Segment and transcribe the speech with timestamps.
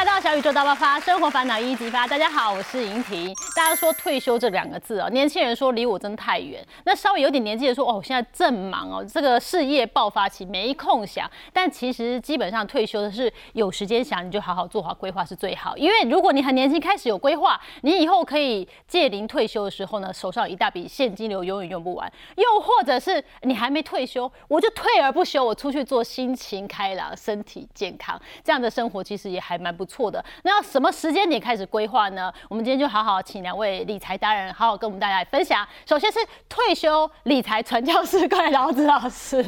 [0.00, 2.06] 来到小宇宙大爆发，生活烦恼一一激发。
[2.06, 3.34] 大家好，我是莹婷。
[3.54, 6.66] 大家说退休这两个字啊，年轻人说离我真太远。
[6.84, 11.30] 那稍微有点年纪的说，哦，我现在正忙哦，这个事业爆发期没空想。
[11.52, 15.76] 但其实基本上退休的是有时间想，你就好好做好规划是最好。
[15.76, 22.10] 因为如果你很年轻开始有规划，你以后可以借龄退休的时候呢，手上有一大笔现金流，永远用不完。
[22.36, 29.70] 又或者是你还没退休，我就退而不休，我出去做，心情开朗，身体健康，这样的生活其实也还蛮。
[29.80, 32.32] 不错的，那要什么时间点开始规划呢？
[32.48, 35.66] 我们今天就好好请两位理财达人，好好跟我们大家来分享。
[35.84, 39.42] 首先是退休理财传教士怪老子老师，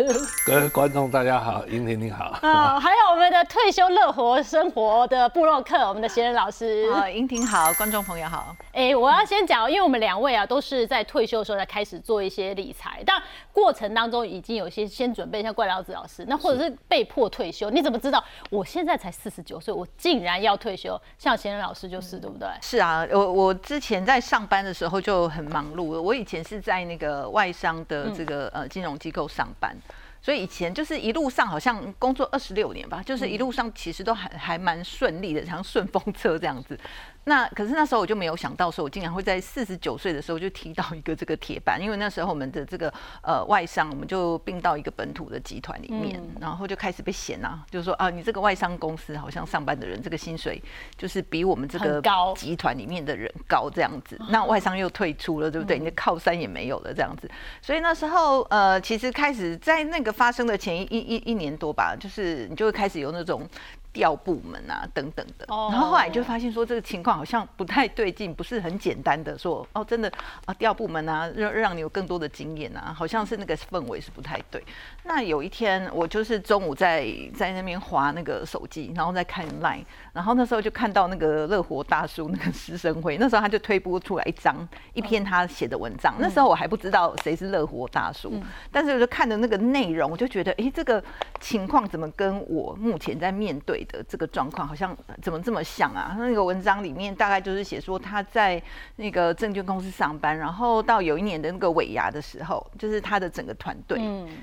[0.44, 2.36] 各位观众大家好，英婷你好。
[2.42, 6.90] 啊，还有我们的退休乐活生活的布洛克，我们的贤人老师。
[6.92, 8.56] 啊，莹婷好，观众朋友好。
[8.72, 13.22] 哎，我要先讲，因为我们两位啊都是在退休的时候才开始做一些理财，但
[13.52, 18.24] 过程当中已经有些先准备，像怪老子老师，那或者是被迫退休，你怎么知道？
[18.48, 20.22] 我现在才四十九岁，我竟。
[20.22, 22.48] 然要退休，像贤仁老师就是，对不对？
[22.60, 26.00] 是啊，我我之前在上班的时候就很忙碌。
[26.00, 29.76] 我以前是在那个外商的这个呃金融机构上班，
[30.20, 36.78] 所以以前就是一路上好像工作二十六年吧，就是一路上其实都还还蛮顺利的，像顺风车这样子。
[37.24, 42.92] 那可是那时候我就没有想到说，我竟然会在四十九岁的时候就踢到一个这个铁板，因为那时候我们的这个
[43.22, 50.60] 呃外商，我们就并到一个本土的集团里面，然后就开始被嫌啊，就是说啊，你这个外商公司好像上班的人这个薪水
[50.96, 52.02] 就是比我们这个
[52.36, 55.78] 集团里面的人高这样子，那外商又退出了，对不对？
[55.78, 63.48] 你的靠山也没有了这样子，所以那时候呃，其实开始在那个发生的前一一一年多吧，就是你就会开始有那种。
[63.92, 70.10] 调部门啊，等等的，然后后来就发现说这个情况好像不太对劲，不是很简单的说哦，真的
[70.46, 74.64] 啊调部门啊，让让你有更多的经验啊，好像是那个氛围是不太对。
[75.04, 79.84] 那有一天我就是中午在在那边划那个手机，然后在看 Line，
[80.14, 88.32] 然后那时候就看到那个乐活大叔那个师生会，那时候他就推播出来一张一篇他写的文章，那时候我还不知道谁是乐活大叔，
[88.70, 91.02] 但是我就看的那个内容，我就觉得哎，这个
[91.40, 93.81] 情况怎么跟我目前在面对。
[93.84, 96.16] 的这个状况好像怎么这么像啊？
[96.18, 98.62] 那个文章里面大概就是写说他在
[98.96, 104.00] 那个证券公司上班，然后到有一年的那个尾牙的时候，就是他的整个团队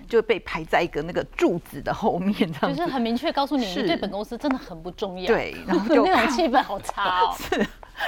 [0.07, 5.27] 就被排在一个那个柱子的后面，这样就是很明确告诉你，你对本公司真的很不重要。
[5.27, 7.35] 对，然后就 那种 气氛好差哦。
[7.37, 7.55] 是，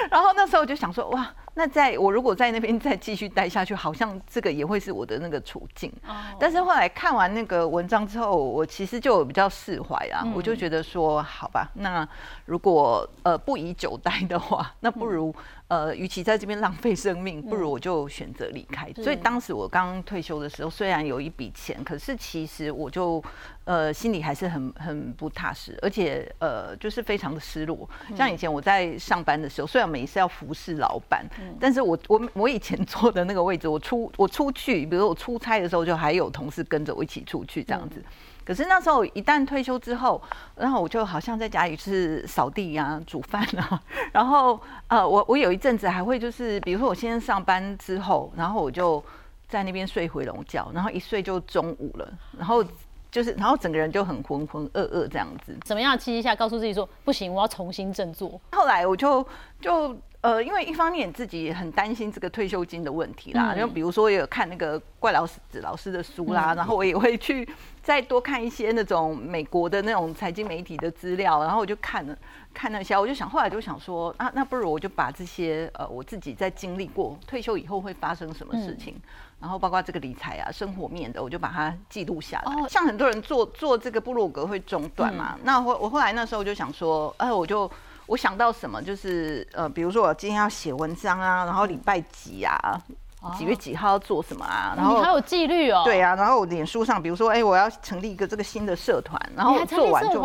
[0.09, 1.33] 然后那时候就想说，哇。
[1.53, 5.91] 那在我如果在那边 再继续待下去，好像这个也会是我的那个处境。
[6.39, 12.07] 但是后来看完那个文章之后，我其实就比较释怀啊，我就觉得说，好吧，那
[12.45, 15.33] 如果呃不宜久待的话，那不如。
[15.71, 18.91] 呃，与其在这边浪费生命，不如我就选择离开。
[19.01, 23.23] 所以当时我刚退休的时候，虽然有一笔钱，可是其实我就
[23.63, 27.89] 呃心里还是很很不踏实，而且呃就是非常的失落。
[28.17, 31.25] 像以前我在上班的时候，虽然每一次要服侍老板，
[31.59, 38.03] 但是我我我以前坐的那个位置，我出 我出去，比如我出差的时候，就还有同事跟着我一起出去这样子。
[38.43, 40.19] 可是那时候一旦退休之后，
[40.55, 43.81] 然后我就好像在家里是扫地啊、煮饭啊，
[44.11, 49.01] 然后呃，我我有一阵子还会就是，比如说我现在上班之后，然后我就
[49.47, 52.65] 在那边睡回笼觉，然后一睡就中午了，然后
[53.11, 55.55] 就是，然后整个人就很浑浑噩噩这样子。
[55.63, 58.41] 怎么样七一下告诉自己说不行，我要重新振作？
[58.51, 59.25] 后来我就
[59.61, 59.95] 就。
[60.21, 67.47] 呃，因为一方面自己很担心这个退休金的问题啦，就比如说也有看那个怪老师老师的书啦，然后我也会去
[67.81, 72.15] 再多看一些那种美国的那种财经媒体的资料，然后我就看了
[72.53, 78.95] 看那些，我就想后来就想说啊，那不如我就把这些呃我自己在经历过退休以后会发生什么事情，
[79.39, 82.69] 然后包括这个理财啊、生活面的，我就把它记录下来。
[82.69, 87.67] 像很多人做做这个部落格会中断嘛，那我我后来那时候就想说，哎，我就。
[88.11, 92.59] 我想到什么，就是呃，比如说我今天要写文章啊，然后礼拜几啊，
[93.37, 95.83] 几月几号要做什么啊，然后你还有纪律哦。
[95.85, 100.21] 对啊，然后我脸书上，比如说，哎，我要成立一个这个新的社团，然后做完就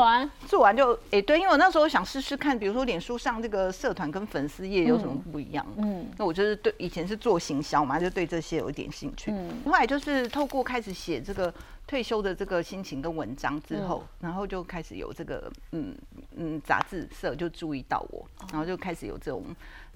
[0.47, 5.67] 做完就，哎，对，因为我那时候想试试看，比如说脸书上这个社团跟粉丝页有什么不一样。
[5.77, 9.31] 嗯，那我就是对以前是做行销嘛，就对这些有一点兴趣。
[9.31, 11.53] 嗯，后来就是透过开始写这个。
[11.89, 15.97] 退休的这个心情跟文章之后，然后就开始有这个嗯
[16.35, 19.45] 嗯杂志社就注意到我，然后就开始有这种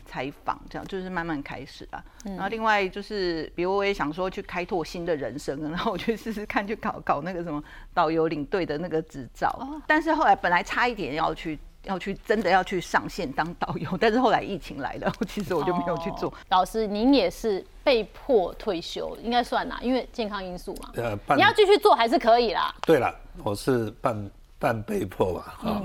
[0.06, 2.04] 采访，这样就是慢慢开始了。
[2.24, 7.62] 然后另外就是，比如我也想说去开拓新的人生，然后我去试试看，去搞搞那个什么
[7.94, 9.82] 导游领队的那个执照。
[9.86, 11.58] 但是后来本来差一点要去。
[11.84, 16.30] 要去真的要去上线当导游，但是后来疫情来了， 其实我就没有去做。
[16.50, 20.90] 老师，您也是被迫退休，应该算啦，因为健康因素嘛。
[20.96, 22.74] 呃，你要继续做还是可以啦。
[22.82, 23.10] 对了，
[23.42, 25.80] 我是半半被迫吧，啊，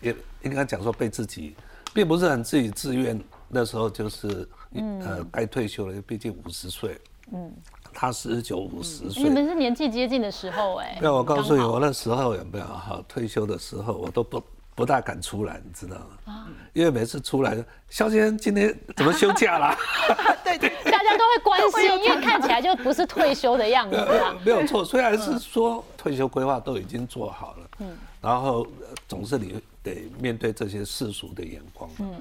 [0.00, 1.56] 也应该讲说被自己，
[1.92, 3.20] 并不是很自己自愿。
[3.54, 7.00] 那时候就是呃该退休了，毕竟五十岁。
[7.32, 7.50] 嗯。
[7.96, 10.98] 他十九五十岁，你们是年纪接近的时候哎。
[11.00, 14.42] 那我告诉你，我那时候有没有哈退休的时候，我都不
[14.74, 16.06] 不大敢出来，你知道吗？
[16.24, 16.48] 啊。
[16.72, 17.56] 因为每次出来，
[17.88, 19.78] 肖先生今天怎么休假啦？
[20.42, 24.34] 对 对，大家都会关心， 因为看起来就不是退休的样子啊。
[24.44, 28.66] 没有错，虽然是说退休规划都已经做好了，嗯，然后
[29.06, 32.12] 总是你得面对这些世俗的眼光，嗯，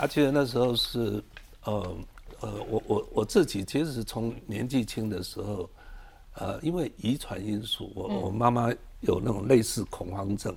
[0.00, 1.22] 而且那时候是
[1.64, 1.96] 呃。
[2.42, 5.68] 呃，我我我自己其实是从年纪轻的时候，
[6.36, 8.70] 呃，因为遗传因素，我我妈妈
[9.00, 10.56] 有那种类似恐慌症，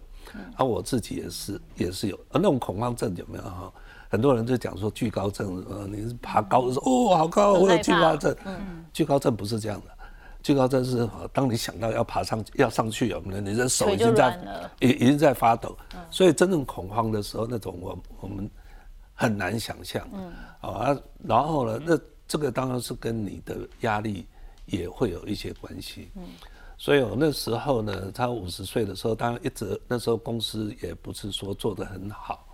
[0.56, 3.70] 而我自己也是也是有，而那种恐慌症有没有哈？
[4.08, 8.34] 很多人就讲说惧高症，呃，你是爬高的时候，哦，好高，我有惧高症。
[8.46, 9.92] 嗯，惧高症不是这样的，
[10.42, 13.42] 惧高症是当你想到要爬上要上去有没有？
[13.42, 14.40] 你的手已经在
[14.80, 15.78] 已已经在发抖，
[16.10, 18.50] 所以真正恐慌的时候，那种我我们。
[19.14, 24.26] 很难想象，嗯，啊，然后呢，那这个当然是跟你的压力
[24.66, 26.24] 也会有一些关系，嗯，
[26.78, 32.48] 所以我那时候呢，他五十岁的时候，当然一直那时候公司也不是说做得很好，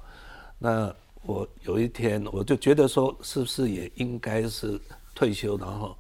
[0.58, 4.80] 那我有一天我就觉得说，是不是也应该是
[5.16, 5.96] 退休，然后，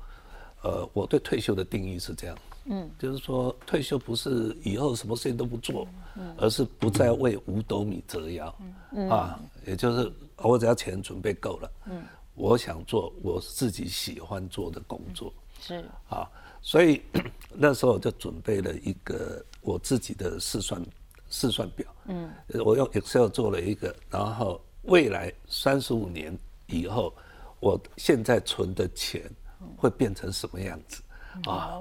[0.63, 5.93] 呃，我对退休的定义是这样，嗯，就是说退休不是以后什么事情都不做，嗯，
[6.37, 8.55] 而是不再为五斗米折腰，
[8.91, 10.11] 嗯，啊，也就是。
[10.41, 12.01] 我只要钱准备够了，嗯，
[12.35, 16.25] 我想做我自己喜欢做的工作，是啊，
[16.61, 17.01] 所以
[17.51, 20.81] 那时候我就准备了一个我自己的试算
[21.29, 22.31] 试算表，嗯，
[22.63, 26.33] 我用 Excel 做了一个，然后未来三十五年
[26.67, 27.13] 以后，
[27.59, 29.29] 我现在存的钱
[29.75, 31.03] 会变成什么样子
[31.49, 31.73] 啊？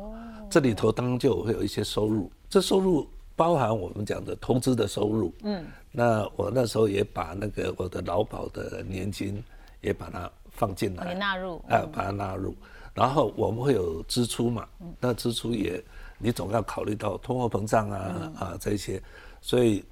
[0.50, 3.08] 这里头当然就会有一些收入，这收入。
[3.38, 9.40] 包含我们讲的投资的收入，嗯，那我那时候也把那个我的劳保的年金
[9.80, 12.52] 也把它放进来，纳入，啊，把它纳入，
[12.92, 14.66] 然后我们会有支出嘛，
[14.98, 15.80] 那支出也
[16.18, 19.00] 你总要考虑到通货膨胀啊啊这些，
[19.40, 19.84] 所以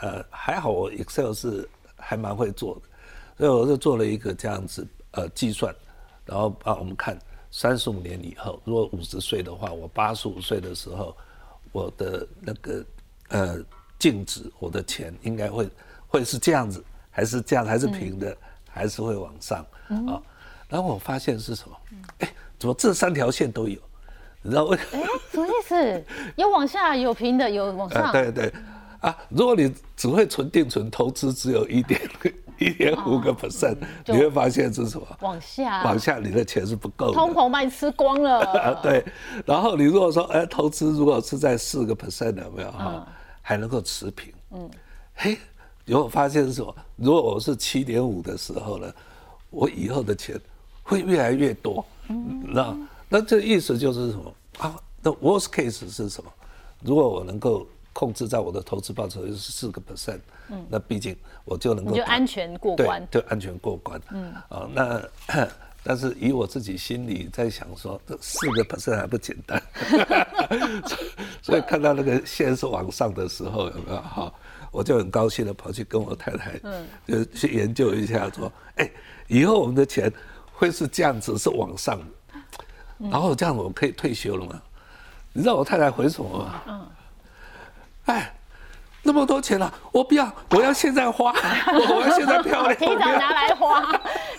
[0.00, 2.82] 呃还好我 Excel 是还蛮会做的，
[3.36, 5.74] 所以我就做了一个这样子呃计算，
[6.24, 7.18] 然后帮我们看
[7.50, 11.12] 三十五年以后，如果五十岁的话，我八十五岁的时候。
[11.72, 12.84] 我的那个
[13.28, 13.58] 呃
[13.98, 15.68] 净值，我的钱应该会
[16.06, 18.36] 会是这样子，还是这样，还是平的，
[18.68, 19.66] 还是会往上
[20.06, 20.20] 啊？
[20.68, 21.76] 然后我发现是什么？
[22.18, 23.80] 哎，怎么这三条线都有？
[24.42, 24.76] 你知道为？
[24.92, 26.04] 哎，什么意思？
[26.36, 28.12] 有往下，有平的，有往上。
[28.12, 28.52] 对对
[29.00, 32.00] 啊，如果你只会存定存，投资只有一点。
[32.58, 33.76] 一点五个 percent，
[34.06, 35.06] 你会发现是什么？
[35.20, 37.12] 往下，往下，你的钱是不够的。
[37.12, 38.78] 通膨把你吃光了。
[38.82, 39.04] 对，
[39.44, 43.06] 然后你如果说，哎，投资如果是在四个 percent 有没有哈，
[43.40, 44.32] 还能够持平。
[44.50, 44.70] 嗯，
[45.14, 45.38] 嘿，
[45.84, 46.74] 如果发现是什么？
[46.96, 48.92] 如果我是七点五的时候呢，
[49.50, 50.40] 我以后的钱
[50.82, 51.84] 会越来越多。
[52.08, 52.76] 嗯，那
[53.08, 54.74] 那这意思就是什么啊？
[55.02, 56.30] 那 worst case 是什么？
[56.80, 57.66] 如果我能够。
[57.92, 65.02] 控制在我的投资报酬是四个 percent，嗯，那毕竟我就能够就安全过关，对，安全过关，嗯，啊，那
[65.84, 69.60] 但是以我自己心里在想说，这四个 percent 还不简单，
[71.42, 74.32] 所以看到那个线是往上的时候，有没有哈？
[74.70, 78.90] 我就很高兴的跑去跟我太太，嗯，就去研究一下，说，哎，
[79.26, 80.10] 以后我们的钱
[80.52, 82.00] 会是这样子，是往上，
[82.98, 84.62] 然后这样我可以退休了吗？
[85.32, 86.62] 你知道我太太回什么吗？
[86.68, 86.86] 嗯。
[88.06, 88.32] 哎，
[89.04, 91.32] 那么多钱了，我不要，我要现在花，
[91.74, 93.82] 我要现在漂亮，提早拿来花，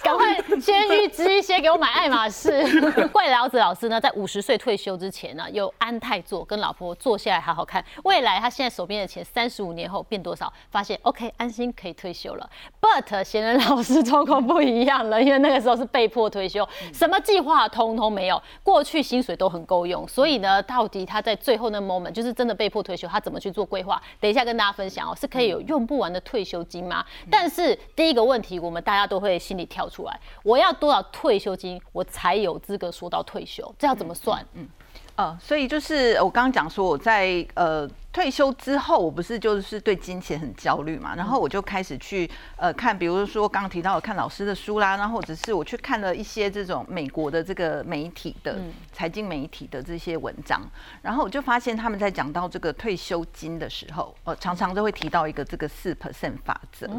[0.02, 2.64] 赶快先预支一些给我买爱马仕。
[3.12, 8.40] 怪老子老师呢，在五十岁退休之前呢，有安泰座跟老婆坐下来好好看未来。
[8.40, 10.52] 他现在手边的钱，三十五年后变多少？
[10.72, 12.50] 发现 OK，安心可以退休了。
[12.80, 24.02] But 贤人老师状况不一样了，因为那个时候是被迫退休，什么计划通通没有，过去薪水都很够用，所以呢，到底他在最后那 moment 就是真的被迫退休，他怎么去做规划？
[24.22, 27.06] 等一下跟大家分享哦，是可以有用不完的退休金吗？
[27.30, 33.74] 但是第一个问题，我们大家都会心里跳出来，我要多少退休金，我才有资格说到退休？
[33.78, 34.46] 这要怎么算？
[34.54, 34.68] 嗯。
[35.16, 48.60] 呃，所以就是我刚刚讲说，我在呃退休之后，我不是就是对金钱很焦虑嘛，然后我就开始去呃看，比如说刚刚提到看老师的书啦，然后或者是我去看了一些这种美国的这个媒体的
[48.92, 50.62] 财经媒体的这些文章，
[51.04, 56.90] 然后我就发现他们在讲到这个退休金的时候，呃，常常都会提到一个这个四 percent 法则，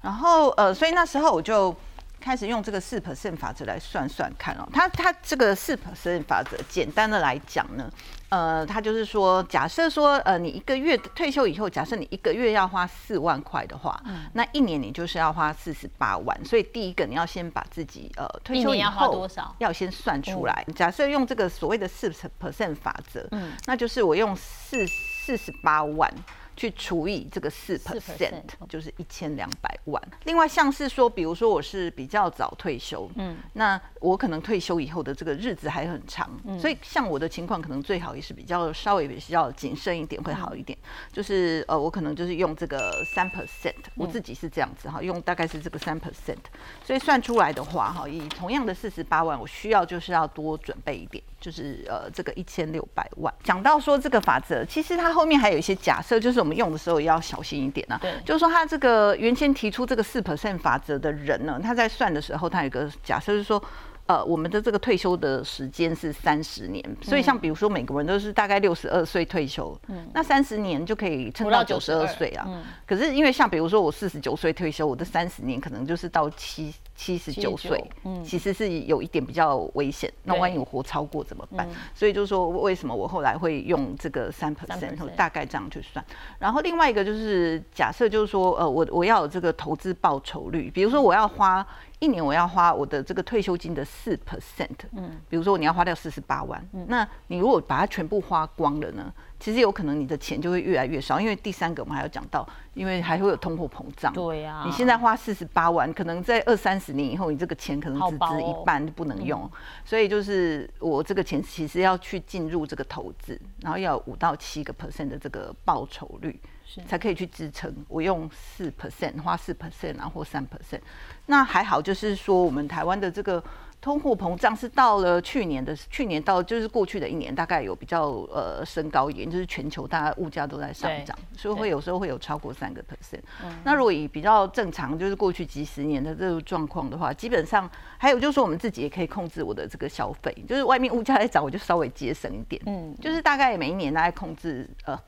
[0.00, 1.72] 然后呃，所以那时候我就。
[2.20, 4.68] 开始用这个四 percent 法则来算算看哦。
[4.72, 7.90] 它它这个四 percent 法则，简单的来讲呢，
[8.28, 14.00] 呃，它就是说，假设说，呃，你一个月退休以后，假设你一个月要花四万块的话，
[14.34, 16.44] 那一年你就是要花四十八万。
[16.44, 19.26] 所以第一个你要先把自己呃退休以后
[19.58, 20.64] 要先算出来。
[20.76, 26.12] 假设用这个所谓的四 percent 法则，嗯，那就是我用四四十八万。
[26.60, 30.02] 去除以这个四 percent，就是一千两百万。
[30.24, 40.78] 另外，像是说，比如说我是比较早退休，嗯，那我可能退休以后的这个日子还很长，所以像我的情况，可能最好也是比较稍微比较谨慎一点会好一点。
[41.10, 46.36] 就是呃，我可能就是用这个三 percent，我自己是这样子哈，用大概是这个三 percent，
[46.84, 53.32] 所以算出来的话哈，以同样的四十八万，我需要就是要多准备一点，就是呃这个一千六百万。
[53.42, 56.49] 讲到说这个法则，其实它后面还有一些假设，就是我们。
[56.54, 57.98] 用的时候也要小心一点啊。
[58.00, 63.62] 对，就是说他这个原先提出这个四 percent 法则的人呢，他在算的时候，他有个假设是说。
[64.06, 72.44] 呃，我们的这个退休的时间是三十年，所以像比如说美国人都是大概六十二岁退休，嗯，那三十年就可以撑到九十二岁啊。
[72.48, 80.12] 嗯，可是因为像比如说我四十九岁退休，我的三十年可能就是到七七十九岁，嗯，其实是有一点比较危险。
[80.24, 81.66] 那万一我活超过怎么办？
[81.94, 86.04] 所以就是说，为什么我后来会用这个三 percent，大概这样去算。
[86.38, 91.66] 然后另外一个就是假设就是说，呃，我我要有这个投资报酬率，比如说我要花。
[92.00, 109.50] 一年我要花我的这个退休金的四 percent，嗯，比如说你要花掉四十八万，嗯，那你如果把它全部花光了呢，其实有可能你的钱就会越来越少，因为第三个我们还要讲到，因为还会有通货膨胀，对呀，你现在花四十八万，可能在二三十年以后，你这个钱可能只值一半就不能用，
[109.84, 116.40] 所以就是我这个钱其实要去进入这个投资，然后要五到七个 percent 的这个报酬率。
[116.86, 117.74] 才可以去支撑。
[117.88, 120.80] 我用四 percent 花四 percent 啊，或三 percent，
[121.26, 121.80] 那还好。
[121.80, 123.42] 就是说，我们台湾的这个
[123.80, 133.20] 通货膨胀是到了去年的，去年到就是过去的一年，大概有比较呃升高一点，就是全球大家物价都在上涨，所以会有时候会有超过三个 percent。
[133.64, 142.60] 那如果以比较正常，就是过去几十年的这个状况的话，基本上还有就是说，我们自己也可以控制我的这个消费，就是外面物价在涨，我就稍微节省一点。
[142.66, 144.98] 嗯，就是大概每一年大概控制呃。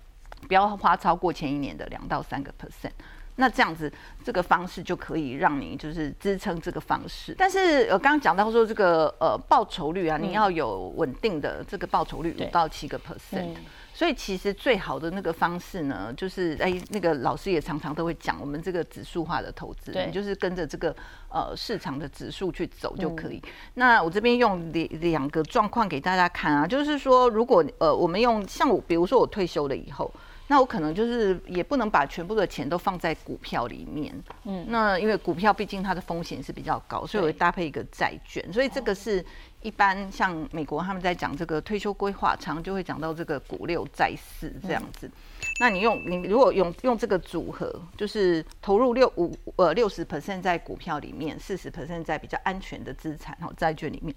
[0.49, 2.91] 不要花超过前一年的两到三个 percent，
[3.37, 3.91] 那这样子
[4.23, 7.35] 这个方式就可以让你就是支撑这个方式。
[7.39, 13.55] 但是呃，刚刚讲到说这个呃报酬率啊，你要有稳定的这个报酬率五到七个 percent。
[13.95, 20.97] 所以其实最好的那个方式呢，就是哎，那个老师也常常都会讲，我们这个指数化的投资，你就是跟着这个
[21.29, 23.43] 呃市场的指数去走就可以。
[23.75, 30.11] 那我这边用两两个状况给大家看啊，就是说如果呃我们用像我，比如说我退休了以后。
[30.53, 39.25] 那我可能就是也不能把全部的钱都放在股票里面，嗯，那因为股票毕竟它的风险是比较高，所以我会搭配一个债券，所以这个是
[39.63, 45.11] 一般像美国他们在讲这个退休规划，常就会讲到这个股六债四这样子。
[45.59, 54.15] 那你用你如果用用这个组合，就是投入六五呃六十 percent 在股票里面，四十 percent 在比较安全的资产哦债券里面，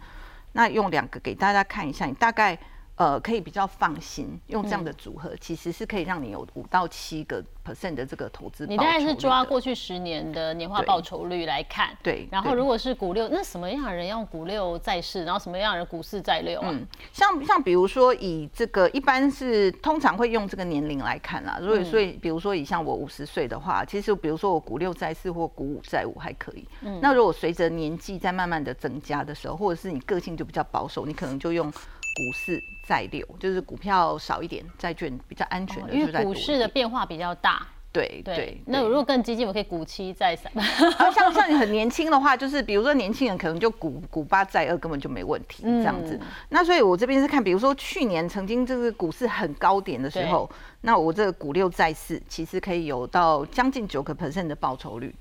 [0.52, 2.60] 那用两个给大家看一下，你大概。
[2.98, 8.66] 呃，可以比较放心用这样的组合，其实是可以让你有五到七个 percent 的这个投资。
[8.66, 12.26] 你大概是抓过去十年的年化报酬率来看，对。
[12.32, 16.70] 然后如果是股六，那什么样的人用股六在市，然后什么样的人股四在六啊？
[16.72, 21.58] 嗯，像像比如说以这个一般是通常会用这个年龄来看啦。
[21.62, 26.66] 如果所以比如说以像我五十岁的话，其实比如说我股六在四或股五在五还可以。
[26.80, 26.98] 嗯。
[27.02, 31.70] 那如果随着年纪在慢慢的增加的时候，或者是你个性就比较保守，你可能就用。
[32.16, 37.68] 股市债六就是股票少一点，债券比较安全的，因为股市的变化比较大。
[37.92, 40.52] 对对，那如果更激进，我可以股七再三。
[41.14, 46.20] 像像你很年轻的话，就是比如说年轻人可能就股股八再二根本就没问题这样子。
[46.50, 50.50] 那所以我这边是看，比如说去年曾经这个股市很高点的时候，
[50.82, 55.16] 那我这个股六再四其实可以有到将近九个 percent 的报酬率。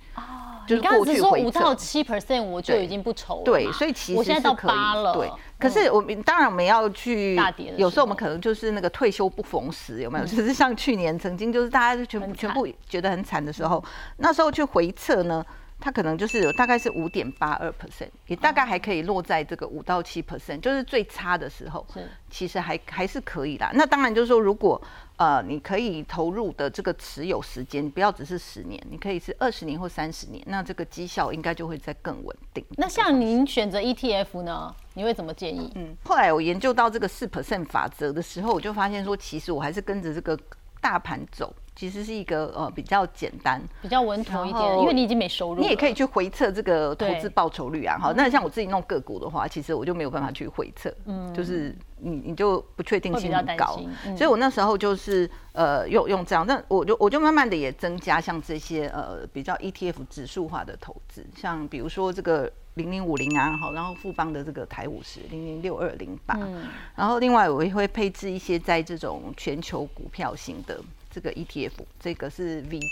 [0.67, 3.45] 就是过去说五到七 percent，我就已经不愁了。
[3.45, 5.15] 对，所以其实我现在到八了。
[5.15, 7.37] 对，可是我们当然我们要去，
[7.77, 10.25] 有时候我们可能就是那个退休不逢时，有没有？
[10.25, 13.83] 就是像去年曾经就是大家全部全部觉得很惨的时候，
[14.19, 15.45] 那时候去回测呢。
[15.81, 23.71] 它可能就是有大概是五点八二 percent，也大概还可以落在这个五到七 percent，就是最差的时候，是其实还还是可以啦。
[23.75, 24.81] 那当然就是说，如果
[25.17, 32.65] 呃你可以投入的这个持有时间不要只是十年，你可以是二十年或三十年，那这个绩效应该就会再更稳定。
[32.77, 35.71] 那像您选择 ETF 呢，你会怎么建议？
[35.75, 40.39] 嗯，后来我研究到这个四 percent 法则的时候，我就发现说，其实我还是跟着这个
[40.85, 41.55] 大盘走。
[41.77, 47.99] 其实是一个呃比较简单，比较稳妥一点，因为你已经没收入，你也可以去回测这个投对资报酬率啊。
[47.99, 66.67] 好，那像我自己弄个股的话，其实我就没有办法去回测，嗯，就是你你就不确定性很高，嗯所以我那时候就是呃用用这样，那我就我就慢慢的也增加像这些呃比较 ETF 指数化的投资，像比如说这个零零五零啊，好，然后富邦的这个台五十零零六二零八，嗯。
[66.97, 72.83] 然后另外我也会配置一些在这种全球股票型的这个 ETF，这个是 VT。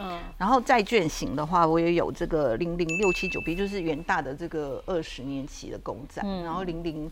[0.00, 6.44] 嗯，然后债券型的话，我也有这个零零六七九 B，就是元大的这个二十年期的公债，嗯。
[6.44, 7.10] 然后零零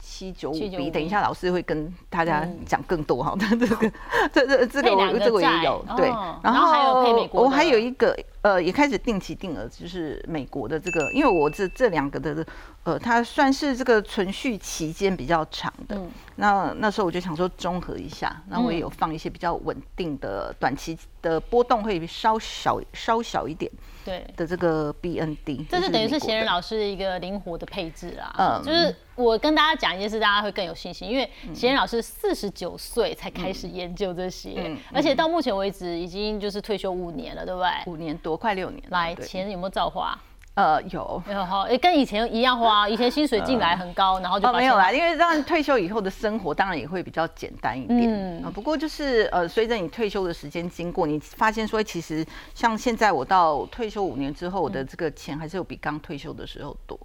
[0.00, 3.92] 七九五795 B，等一下老师会跟大家讲更多哈，这个
[4.32, 6.08] 这这这个我这个我也有对。
[6.08, 12.46] 哦，然然后还有我还有一个呃也开始定期定额，就是美国的这个，因为我这这两个的
[12.82, 23.70] 呃它算是这个存续期间比较长的，嗯那那时候我就想说综合一下，那我也有放一些比较稳定的短期的波动会稍小稍小一点
[24.04, 24.26] 对。
[24.36, 37.70] 的这个 BND，这是等于是贤人老师一个灵活的配置啦，嗯就是我跟大家讲一件事，大家会更有信心，因为贤人老师四十九岁才开始研究这些，嗯而且到目前为止已经就是退休五年了，对不对？
[37.86, 38.82] 五年多，快六年。
[38.90, 40.18] 来，对钱有没有照花？
[40.54, 41.20] 呃有。
[41.26, 48.02] 然后诶，跟以前一样花， 以前薪水进来很高，然后就哦，没有啦，因为当然退休以后的生活当然也会比较简单一点。
[48.02, 52.24] 嗯嗯、不过就是呃，随着你退休的时间经过，你发现说，其实
[52.54, 56.96] 像现在我到退休五年之后，我的这个钱还是有比刚退休的时候多。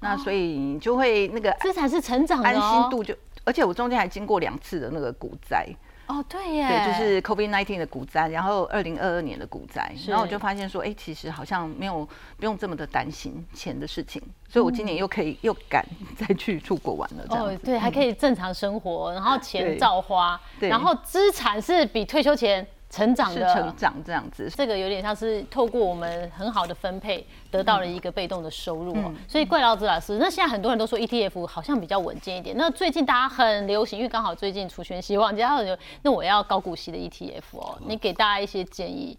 [0.00, 3.14] 那所以你就会那个这才是成长的、安哦、心度就，
[3.44, 5.66] 而且我中间还经过两次的那个股灾。
[6.06, 12.06] 哦，对耶，对，就是 COVID 1 9的股灾，然后二零二二年的股灾，然后我就发现说，哎、其实好像没有
[12.36, 15.84] 不用这么的担心钱的事情，所以我今年又可以、又敢
[16.16, 20.68] 再去出国玩了，这样对，还可以正常生活，然后钱照花，对。
[20.68, 24.48] 然后资产是比退休前成长是的，成长这样子。
[24.54, 29.04] 这个有点像是透过我们很好的分配，得到了一个被动的收入哦。
[29.06, 32.56] 嗯所以怪老子老师，那现在很多人都说 ETF 好像比较稳健一点。
[32.56, 39.18] 那最近大家很流行，因为刚好最近除权息旺季，他有那我要高股息的 ETF 哦，你给大家一些建议。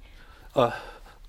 [0.54, 0.72] 呃，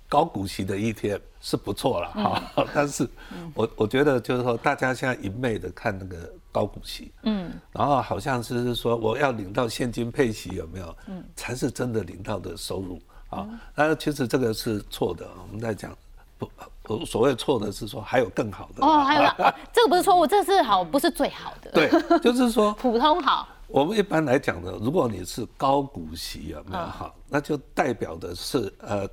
[0.07, 2.41] 高股息的 ETF 是不错了哈，
[2.73, 3.05] 但是
[3.53, 13.47] 我我觉得就是说，大家现在一昧的看那个高股息，嗯，然后好像是说我要领到现金配息有没有，嗯，才是真的领到的收入啊。
[13.75, 15.95] 那其实这个是错的，我们在讲
[16.39, 16.49] 不，
[16.87, 18.83] 我所谓错的是说还有更好的。
[18.83, 23.47] 哦，还有、哦、这个不是错误，这是好，不是最好的， 对，就是说 普通好。
[23.67, 26.83] 我们一般来讲呢，如果你是高股息有没有？
[26.85, 29.07] 哈，那就代表的是呃，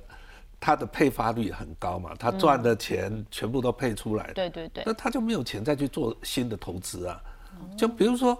[0.61, 4.83] 它的配发率很高嘛，它赚的钱全部都配出来，对对对。
[4.87, 7.21] 那他就没有钱再去做新的投资啊。
[7.77, 8.37] 就比如说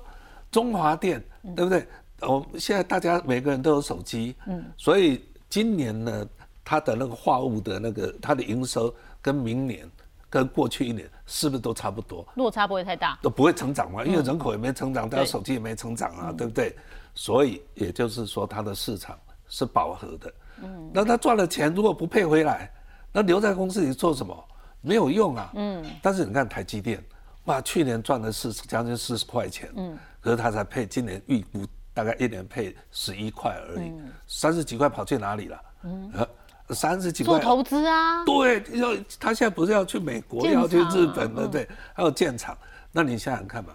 [0.52, 1.24] 中华电，
[1.56, 1.88] 对不对？
[2.22, 6.28] 我们现在大家每个人都有手机，嗯，所以今年呢，
[6.64, 9.90] 它的那个化物的那个它的营收跟明年
[10.30, 12.26] 跟过去一年是不是都差不多？
[12.36, 13.20] 落差不会太大。
[13.22, 16.76] 都不会成长嘛，因为人口也没成长，大家手机也没成长啊，对不对？
[17.14, 20.34] 所以也就是说，它的市场是饱和的。
[20.64, 22.72] 嗯，那他赚了钱如果不配回来，
[23.12, 24.46] 那留在公司里做什么？
[24.82, 25.52] 没有用啊。
[25.56, 27.04] 嗯，但是你看台积电，
[27.46, 33.94] 哇，去年赚了四将近四十块钱，嗯，可是他才配，今年预估大概一年配十一块而已，
[34.28, 35.62] 三十几块跑去哪里了？
[35.84, 36.28] 嗯，
[36.72, 41.70] 三十几块做投资啊，对，要他现在不是要去美国，要去日本，对不对？
[41.94, 42.58] 还有建厂，
[42.92, 43.74] 那你想想看嘛，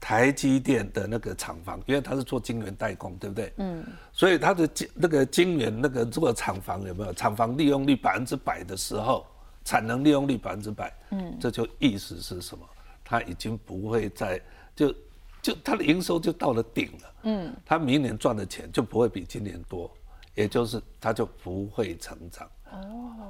[0.00, 3.52] 台积电的那个厂房，因为他是做晶圆代工，对不对？
[3.58, 3.84] 嗯。
[4.12, 9.26] 所以他的晶那个晶圆那个如果厂房有没有厂房利用率百分之百的时候，
[9.62, 12.64] 产能利用率百分之百，嗯，这就意思是什么？
[13.04, 14.40] 它已经不会再
[14.74, 14.94] 就
[15.42, 19.90] 就它的营收就到了顶了，嗯，它明年赚的钱就不会比今年多，
[20.34, 22.50] 也就是它就不会成长。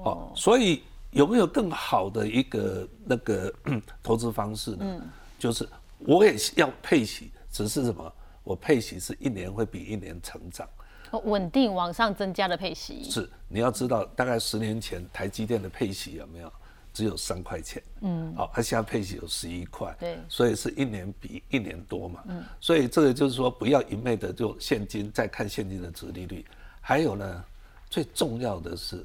[0.05, 3.53] 哦，所以有没有更好的一个那个
[4.03, 5.03] 投资方式呢？
[5.39, 8.11] 就是我也要配息，只是什么？
[8.43, 10.69] 我配息是一年会比一年成长。
[11.11, 13.05] 哦稳定往上增加的配息。
[13.11, 16.53] 是，你要知道，大概十年前台积电的配息有没有？
[16.95, 20.17] 只有三块钱，嗯，好、它现在配息有十一块，对。
[20.29, 26.47] 所以是一年比一年多嘛，嗯，所以这个就是说，不要一昧的就现金，再看现金的值利率，
[26.81, 27.45] 还有呢，
[27.91, 29.05] 最重要的是，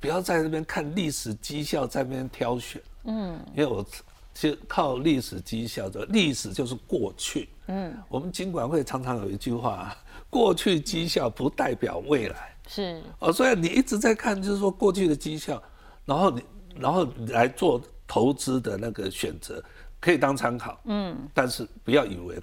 [0.00, 3.86] 不要在那边看历史绩效，在那边挑选，嗯，因为我
[4.34, 9.96] 其实靠历史绩效的，历史就是过去，嗯，我们尽管会常常有一句话，
[10.28, 15.62] 过去绩效不代表未来，是，哦，所以你一直在看，就是说过去的绩效，
[16.04, 16.42] 然后你
[16.78, 19.62] 然后你来做投资的那个选择，
[20.00, 22.38] 可以当参考，嗯，但是不要以为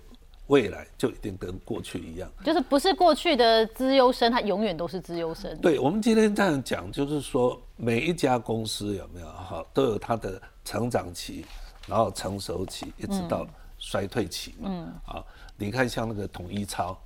[0.48, 2.30] 未来就一定跟过去一样。
[2.44, 5.56] 就是不是过去的资优生，他永远都是资优生。
[5.60, 11.46] 对，我们今天这样讲，就是说每一家公司有没有哈，都有它的成长期，
[11.88, 14.70] 然后成熟期，一直到衰退期嘛。
[14.70, 14.94] 嗯。
[15.06, 15.24] 啊，
[15.56, 17.00] 你看像那个统一超，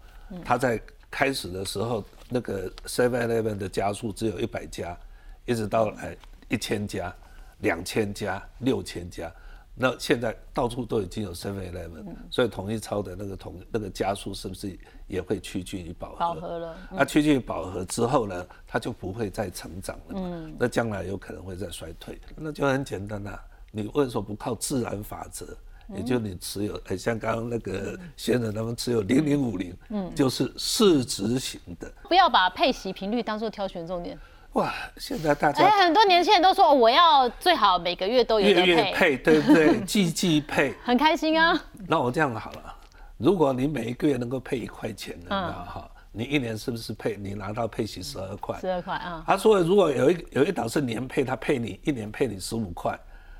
[0.44, 4.98] 它在开始的时候，那个 Seven Eleven 的家数只有一百家，
[5.46, 7.14] 一直到来一千家、
[7.60, 9.32] 两千家、六千家。
[9.78, 16.18] 那现在到处都已经有 Seven Eleven，所以统一超的那个统那个加速是不是也会趋近于饱和？
[16.18, 16.78] 饱和了。
[16.92, 20.50] 那趋近于饱和之后呢，它就不会再成长了嘛？
[20.58, 22.18] 那将来有可能会再衰退。
[22.38, 23.38] 那就很简单呐，
[23.70, 25.46] 你为什么不靠自然法则？
[25.94, 31.92] 也就你持有，哎，像刚刚那个先生他们持有零零五零，嗯，就是市值型的。
[32.08, 34.18] 不要把配息频率当做挑选重点。
[34.56, 39.80] 哇，现在大家哎，很多年轻人都说我要最好每个月都有月月配，对不对？
[39.84, 41.62] 季季配，很开心啊。
[41.88, 42.76] 那我这样好了，
[43.18, 47.18] 如果你每一个月能够配一块钱的，那哈，你一年是不是配？
[47.18, 48.58] 你拿到配息十二块？
[48.62, 49.22] 十二块啊。
[49.28, 52.98] 他说如果有一有一档是年配，他配你一年配你十五块，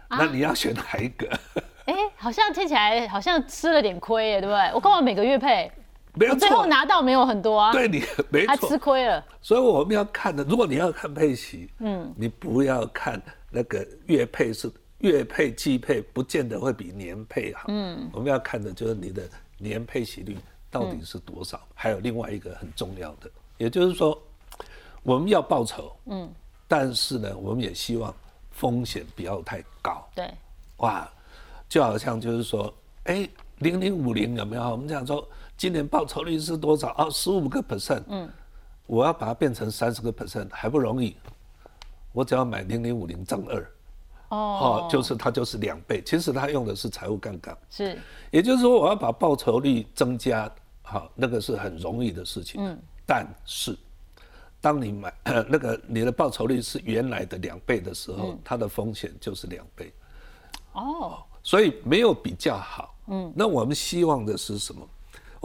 [0.10, 1.30] 那你要选哪一个？
[1.86, 4.72] 哎，好像听起来好像吃了点亏耶，对不对？
[4.74, 5.72] 我干嘛每个月配？
[6.18, 7.72] 没有最后拿到没有很多啊？
[7.72, 9.24] 对你没错，还吃亏了。
[9.42, 17.66] 所以我们要看的，如果你要看配息，嗯，你不要看那个月配是月配季配，不见得会比年配好。
[17.68, 19.24] 嗯，我们要看的就是你的
[19.58, 20.38] 年配息率
[20.72, 21.60] 到底是多少。
[21.74, 24.18] 还有另外一个很重要的，也就是说，
[25.04, 26.32] 我们要报酬，嗯，
[26.68, 28.14] 但是呢，我们也希望
[28.52, 30.08] 风险不要太高。
[30.16, 30.34] 对，
[30.78, 31.10] 哇，
[31.68, 32.74] 就好像就是说，
[33.04, 33.28] 哎，
[33.60, 34.64] 零零五零有没有？
[34.70, 35.28] 我们讲说。
[35.58, 37.10] 今年报酬率是多少啊？
[37.10, 38.04] 十五个 percent。
[38.08, 38.30] 嗯，
[38.86, 41.16] 我要把它变成三十个 percent 还不容易。
[42.12, 43.72] 我只要买零零五零正二，
[44.30, 46.02] 哦，就是它就是两倍。
[46.04, 47.58] 其实它用的是财务杠杆。
[47.70, 48.00] 是，
[48.32, 50.50] 也就是说我要把报酬率增加，
[50.82, 52.62] 好，那个是很容易的事情。
[52.64, 53.78] 嗯，但是
[54.62, 55.14] 当你买
[55.50, 59.94] 那个你的报酬率是原来的两倍的时候，它的风险就是两倍。
[60.74, 62.96] 哦，所以没有比较好。
[63.08, 64.88] 嗯，那我们希望的是什么？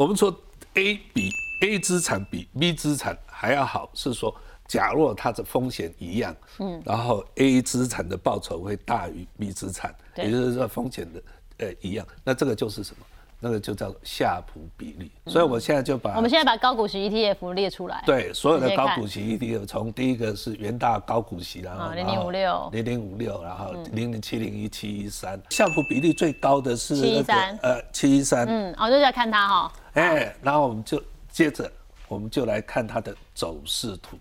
[0.00, 0.34] 我们说
[0.76, 4.34] A 比 A 资产比 B 资产还要好，是说，
[4.66, 11.22] 假若它的风险一样，嗯，然后 A 资产的报酬会大于 B 资产，也就是说风险的
[11.58, 13.04] 呃一样，那这个就是什么？
[13.42, 31.70] 那个就叫夏普比例，所以我现在就把我们现在把高股息 ETF 列出来，对，所有的高股息 ETF，从第一个是元大高股息，然后零零五六，零零五六，然后零零七零一七一三，夏普比例最高的是七一三，呃，七一三，嗯，我就在看它哈，哎，然后我们就接着
[32.08, 34.18] 我们就来看它的走势图，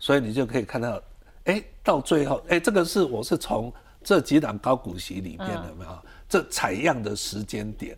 [0.00, 1.00] 所以你就可以看到，
[1.44, 5.98] 哎，到最后，哎，这个是我是从这几档高股息里面有没有？
[6.28, 7.96] 这采样的时间点。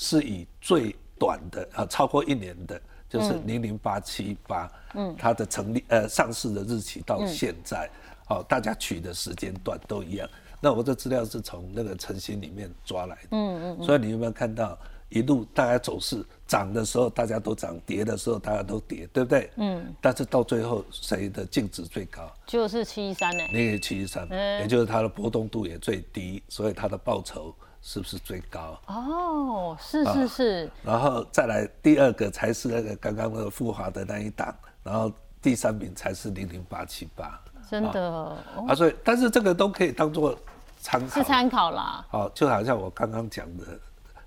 [0.00, 7.90] 是以最短的啊，超过一年的，就是零零八七八，嗯，它的成立呃上市的日期到现在，
[8.28, 10.30] 哦，大家取的时间段都一样。
[10.60, 19.50] 那我的资料是从那个晨星里面抓来的，嗯嗯，所以你有没有看到一路大家走势涨的时候大家都涨，跌的时候大家都跌，对不对？
[19.56, 19.92] 嗯。
[20.00, 22.32] 但是到最后谁的净值最高？
[22.46, 23.42] 就是七一三呢。
[23.52, 24.28] 那个七一三，
[24.60, 27.52] 也就是它的波动度也最低，所以它的报酬。
[27.80, 28.78] 是不是最高？
[28.86, 30.70] 哦，是是是。
[30.82, 35.10] 然后再来第二个才是那个刚刚那个富华的那一档，然后
[35.40, 37.40] 第三名才是零零八七八。
[37.70, 38.36] 真的
[38.66, 40.34] 啊，所以但是这个都可以当做
[40.80, 41.14] 参考。
[41.14, 42.04] 是参考啦。
[42.08, 43.64] 好，就好像我刚刚讲的，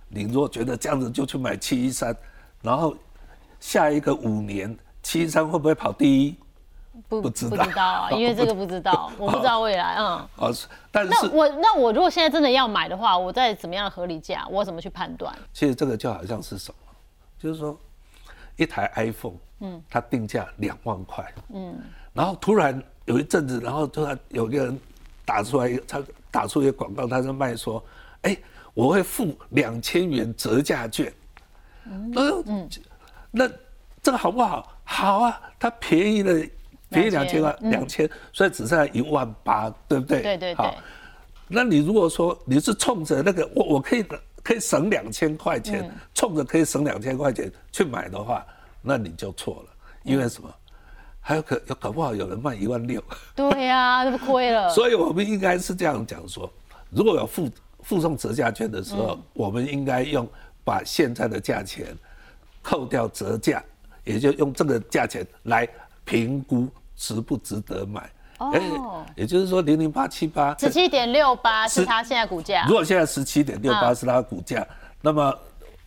[0.07, 2.15] 你如果觉得这样子就去买七一三，
[2.61, 2.95] 然后
[3.59, 6.35] 下一个五年七一三会不会跑第一？
[7.07, 10.05] 不不知道啊，因为这个不知道， 我不知道未来嗯。
[10.07, 10.27] 啊，
[10.91, 15.33] 但是那我那我如果现在真的要买的话，我在怎么样的合理价，我怎么去判断？
[15.53, 16.93] 其实这个就好像是什么，
[17.39, 17.77] 就是说
[18.57, 21.79] 一台 iPhone，嗯，它定价两万块，嗯，
[22.13, 24.79] 然后突然有一阵子，然后突然有个人
[25.25, 27.81] 打出来他打出一个广告，他在卖说，
[28.23, 28.37] 哎，
[28.73, 31.11] 我会付两千元折价券，
[31.85, 32.69] 嗯，嗯，
[33.31, 33.49] 那
[34.03, 34.67] 这个好不好？
[34.83, 36.45] 好啊，它便宜了。
[36.91, 40.21] 便宜两千万，两千，所以只剩下一万八，对不对？
[40.21, 40.73] 对对对。
[41.47, 44.05] 那你如果说你是冲着那个我我可以
[44.43, 48.45] 可以省两千块钱，冲着可以省两千块钱去买的话，
[48.81, 49.69] 那你就错了，
[50.03, 50.53] 因为什么？
[51.23, 53.03] 还有可有搞不好有人卖一万六。
[53.35, 54.69] 对呀，那不亏了。
[54.73, 56.51] 所以我们应该是这样讲说，
[56.89, 57.49] 如果有附
[57.83, 60.27] 附送折价券的时候，我们应该用
[60.63, 61.95] 把现在的价钱
[62.61, 63.63] 扣掉折价，
[64.03, 65.67] 也就用这个价钱来
[66.03, 66.67] 评估。
[67.01, 68.07] 值不值得买？
[68.37, 72.63] 哦，也就是说，零零八七八十七点六八是它现在股价。
[72.67, 74.65] 如果现在十七点六八是它的股价，
[75.01, 75.35] 那么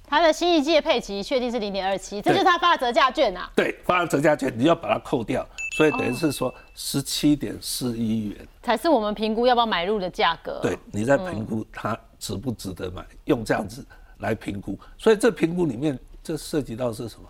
[0.09, 3.49] 它的新一季的配齐确定是零点二七，这就是它发的折价券啊。
[3.55, 5.47] 对，发的折价券，你要把它扣掉，
[5.77, 10.59] 所以等于是说十七点四一元，才是我们评估要不要买入的价格。
[10.61, 13.87] 对，你在评估它值不值得买，用这样子
[14.19, 14.77] 来评估。
[14.99, 17.29] 所以这评估里面，这涉及到是什么？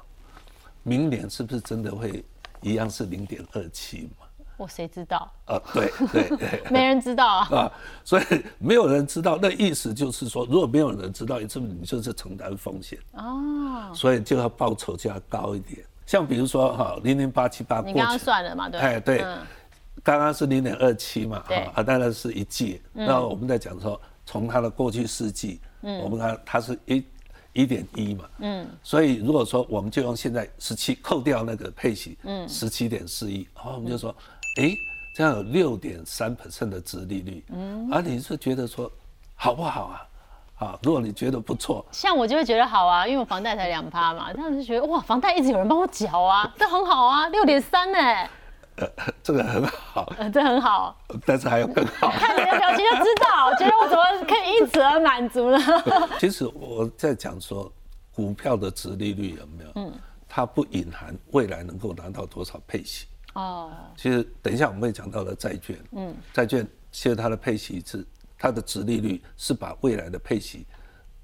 [0.83, 2.23] 明年是不是真的会
[2.65, 4.27] 一样是零点二七嘛？
[4.57, 5.31] 我谁知道？
[5.47, 7.49] 啊，对对对， 没人知道啊。
[7.57, 7.73] 啊，
[8.05, 8.25] 所以
[8.59, 12.99] 没有人知道，那意思就是说，如果没有人知道，是不是你就是承担风险？
[13.13, 15.85] 哦，所以就要报酬就要高一点。
[16.07, 18.69] 像比如说哈，零零八七八，你刚刚算了嘛？
[18.69, 19.25] 对，哎对，
[20.03, 22.81] 刚刚是零点二七嘛，对啊，当然是一季。
[22.93, 27.05] 那我们在讲说，从它的过去四季，我们看它是一
[27.55, 34.15] 一点一嘛，嗯，所以如果说我们就用现在十七扣掉那个配息，嗯，十七点四亿，然后我们就说，
[34.61, 34.75] 哎，
[35.15, 38.91] 这样有六点三 percent 的值利率，嗯，而你是觉得说
[39.35, 40.07] 好不好啊？
[40.57, 47.99] 啊，如果你觉得不错，像我就会觉得好啊，因为我房贷才两趴嘛，这样就觉得哇，房贷一直有人帮我缴啊，这很好啊，六点三呢，
[48.77, 48.89] 呃，
[49.23, 52.11] 这个很好，呃，这很好，但是还有更好。
[52.11, 55.59] 看你的表情就知道，觉得我怎么可以因此而满足呢？
[56.19, 57.73] 其实我在讲说，
[58.13, 59.71] 股票的值利率有没有？
[59.77, 59.93] 嗯，
[60.29, 63.07] 它不隐含未来能够拿到多少配息。
[63.35, 68.05] 哦，其实等一下我们会讲到的债券，嗯，债券其实它的配息是
[68.39, 70.67] 它的值利率是把未来的配息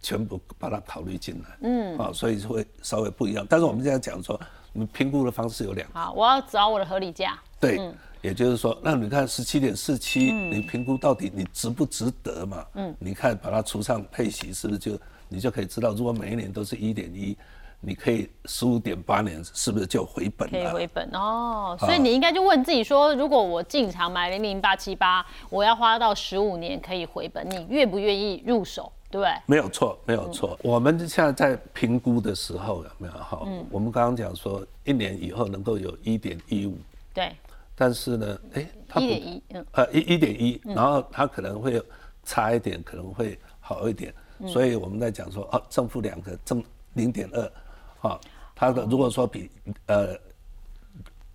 [0.01, 3.47] 全部把它考虑进来，嗯，啊，所以会稍微不一样。
[3.49, 4.41] 但是我们现在讲说，
[4.73, 5.99] 你评估的方式有两个。
[5.99, 7.39] 好，我要找我的合理价。
[7.59, 12.65] 对，也就是说，那你看十七点四七，你评估到底你值不值得嘛？
[12.75, 17.37] 嗯，你看把它除上配息，是不是就你就可以知道，如果每一年都是一点一，
[17.81, 20.53] 你可以十五点八年是不是就回本了？
[20.53, 28.93] 可以回本哦，所以你应该就问自己说，如果我进场买零零八七八，我要花到十五年可以回本，你愿不愿意入手？
[29.11, 29.29] 对？
[29.47, 30.59] 没有错，没有错。
[30.63, 33.43] 我们现在在评估的时候有没有哈？
[33.47, 36.79] 嗯，我们刚刚讲说一年以后能够有一点一五，
[37.13, 37.33] 对。
[37.75, 41.83] 但是呢，哎，一点一，嗯，呃，一一点一，然后它可能会
[42.25, 44.13] 差一点，可能会好一点。
[44.47, 48.21] 所以我们在讲说，啊，正负两个，正零点二，啊，
[48.55, 49.51] 它的如果说比
[49.87, 50.15] 呃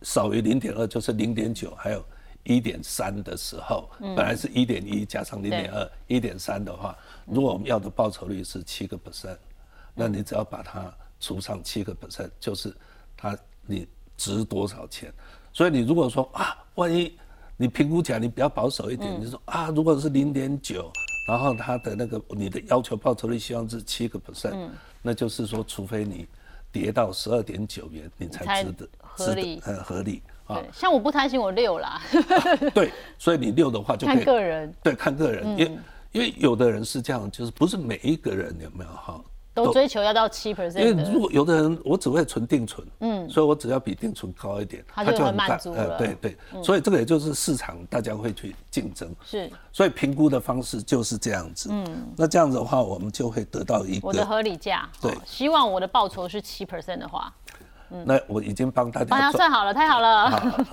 [0.03, 2.05] 少于零点二，就是零点九，还有
[2.45, 9.37] 一点三的时候，本来是一点一加上零点二，一点三的话，如果我们要的报酬率是七个 percent，
[9.93, 12.73] 那你只要把它除上七个 percent，就是
[13.17, 15.11] 它你值多少钱。
[15.51, 17.17] 所以你如果说啊，万一
[17.57, 20.91] 你评估起来你比较保守一点，你说啊，如果是零点九，
[21.27, 24.69] 然后它的那个你的要求报酬率希望是七个 percent，
[25.01, 26.27] 那就是说，除非你
[26.71, 30.61] 跌到十二点九元，你才值得合理，很合理啊。
[30.73, 32.01] 像我不贪心，我六啦。
[32.73, 34.73] 对，所以你六的话就看个人。
[34.83, 35.79] 对，看个人，因
[36.11, 39.21] 因为有的人是这样，就是不是每一个人有没有哈。
[39.53, 45.97] 都追求要到七 percent，因为如果有的人我只会存定存，嗯，所以我只要比定存高一点，他就很满足了。
[45.97, 51.69] 对对，所以这个也就是市场大家会去竞争，是，所以评估的方式就是这样子。
[51.71, 51.85] 嗯，
[52.17, 54.89] 那这样子的话，我们就会得到一个我的合理价。
[54.99, 57.33] 对，希望我的报酬是七 percent 的话，
[57.89, 60.65] 那我已经帮大家帮他算好了，太好了。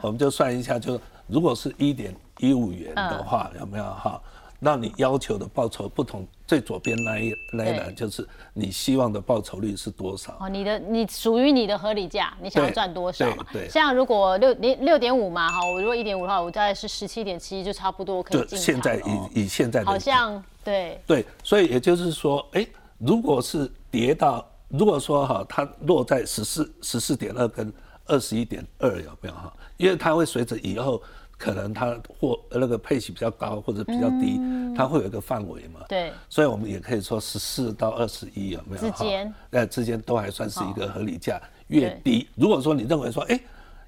[0.00, 4.20] 我们就算一下，就如果是一点一五元的话，有没有哈？
[4.62, 10.36] 那你要求的报酬不同，最左边那一那一栏就是你希望的报酬率是多少？
[10.38, 13.46] 哦，你的你属于你的合理价，你想要赚多少嘛？
[13.50, 22.66] 对，像如果六零六点五嘛，哈，我如果一点五的话，我大概是十七点七，就差不多可以进现在以以现在好像对对，所以也就是说，哎，
[22.98, 27.70] 如果是跌到，如果说哈，它落在十四十四点二跟
[28.06, 29.52] 二十一点二有没有哈？
[29.76, 31.02] 因为它会随着以后。
[31.42, 34.38] 可能它或那个配息比较高或者比较低，
[34.76, 35.80] 它会有一个范围嘛？
[35.88, 38.82] 对，所以我们也可以说十四到二十一有没有？
[38.82, 41.40] 之间，那之间都还算是一个合理价。
[41.68, 43.40] 越低，如果说你认为说，哎，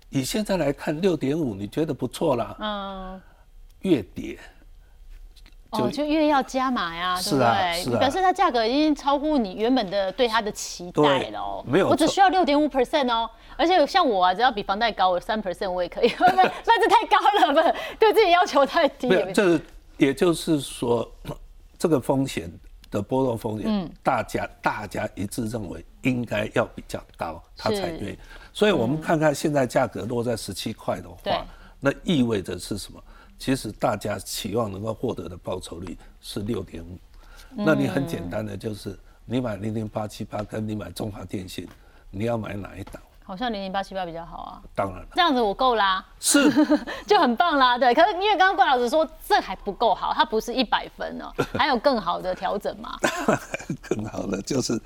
[0.08, 3.20] 以现在来看六点五，你觉得不错啦，嗯，
[3.80, 4.38] 越跌，
[5.72, 7.98] 哦，就越要加码呀，对不对？
[7.98, 11.64] 表示它价格已经超乎你原本的对它的期待了哦。
[11.66, 13.28] 没有，我只需要六点五 percent 哦。
[13.56, 16.12] 而且像我啊，只要比房贷高，我三 percent 我也可以。
[16.20, 19.08] 那这太高了，不 对自己要求太低。
[19.08, 19.58] 没这
[19.96, 21.10] 也就是说，
[21.78, 22.52] 这个风险
[22.90, 28.18] 的波动风险，大家大家一致认为应该要比较高，他才愿意。
[28.52, 31.46] 所以我们看看现在价格落在十七块的话，
[31.80, 33.02] 那意味着是什么？
[33.42, 36.96] 其实大家期望能够获得的报酬率是六点五。
[37.50, 41.66] 那你很简单的就是，你买零零八七八跟你买中华电信，
[42.12, 43.02] 你要买哪一档？
[43.24, 46.48] 好像零零八七八比较好啊，当然了，这样子我够啦，是
[47.04, 47.92] 就很棒啦，对。
[47.92, 52.96] 可是因为刚刚怪老师说这还不够好，它不是一百分哦， 还有更好的调整嘛？
[53.82, 54.80] 更好的就是